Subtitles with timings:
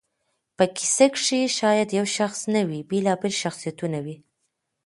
[0.57, 4.15] په کیسه کښي شاید یو شخص نه وي، بېلابېل شخصیتونه وي.